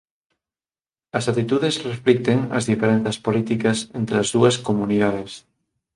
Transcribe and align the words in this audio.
As 1.17 1.25
actitudes 1.31 1.75
reflicten 1.89 2.37
as 2.57 2.63
diferenzas 2.71 3.17
políticas 3.25 3.77
entre 3.99 4.15
as 4.21 4.27
dúas 4.35 4.55
comunidades 4.67 5.31